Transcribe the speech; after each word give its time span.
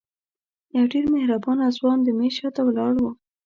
یو 0.75 0.85
ډېر 0.93 1.05
مهربانه 1.15 1.65
ځوان 1.77 1.97
د 2.03 2.07
میز 2.17 2.33
شاته 2.39 2.61
ولاړ 2.65 2.93
و. 2.99 3.03